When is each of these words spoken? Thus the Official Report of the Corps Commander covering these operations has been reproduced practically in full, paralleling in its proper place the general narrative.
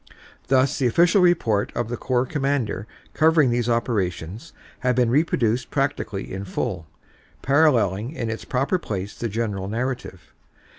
Thus 0.47 0.79
the 0.79 0.87
Official 0.87 1.21
Report 1.21 1.71
of 1.75 1.87
the 1.87 1.95
Corps 1.95 2.25
Commander 2.25 2.87
covering 3.13 3.51
these 3.51 3.69
operations 3.69 4.51
has 4.79 4.95
been 4.95 5.11
reproduced 5.11 5.69
practically 5.69 6.33
in 6.33 6.43
full, 6.43 6.87
paralleling 7.43 8.11
in 8.13 8.27
its 8.27 8.43
proper 8.43 8.79
place 8.79 9.13
the 9.15 9.29
general 9.29 9.67
narrative. 9.67 10.33